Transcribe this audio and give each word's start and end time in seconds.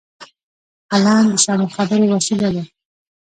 قلم 0.91 1.25
د 1.31 1.35
سمو 1.45 1.65
خبرو 1.75 2.05
وسیله 2.15 2.49
ده 2.55 2.63